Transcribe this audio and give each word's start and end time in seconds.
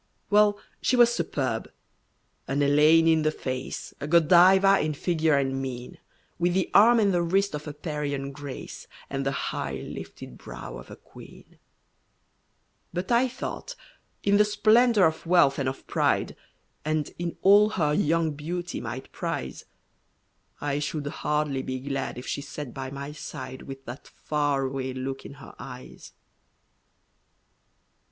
Well, 0.31 0.57
she 0.81 0.95
was 0.95 1.13
superb 1.13 1.71
an 2.47 2.63
Elaine 2.63 3.07
in 3.07 3.21
the 3.21 3.29
face, 3.29 3.93
A 3.99 4.07
Godiva 4.07 4.79
in 4.79 4.95
figure 4.95 5.37
and 5.37 5.61
mien, 5.61 5.99
With 6.39 6.55
the 6.55 6.71
arm 6.73 6.99
and 6.99 7.13
the 7.13 7.21
wrist 7.21 7.53
of 7.53 7.67
a 7.67 7.73
Parian 7.73 8.31
"Grace," 8.31 8.87
And 9.11 9.23
the 9.23 9.31
high 9.31 9.75
lifted 9.75 10.39
brow 10.39 10.75
of 10.79 10.89
a 10.89 10.95
queen; 10.95 11.59
But 12.91 13.11
I 13.11 13.27
thought, 13.27 13.75
in 14.23 14.37
the 14.37 14.43
splendor 14.43 15.05
of 15.05 15.27
wealth 15.27 15.59
and 15.59 15.69
of 15.69 15.85
pride, 15.85 16.35
And 16.83 17.13
in 17.19 17.37
all 17.43 17.69
her 17.69 17.93
young 17.93 18.31
beauty 18.31 18.81
might 18.81 19.11
prize, 19.11 19.65
I 20.59 20.79
should 20.79 21.05
hardly 21.05 21.61
be 21.61 21.79
glad 21.79 22.17
if 22.17 22.25
she 22.25 22.41
sat 22.41 22.73
by 22.73 22.89
my 22.89 23.11
side 23.11 23.61
With 23.61 23.85
that 23.85 24.07
far 24.07 24.63
away 24.63 24.93
look 24.95 25.27
in 25.27 25.35
her 25.35 25.53
eyes. 25.59 26.13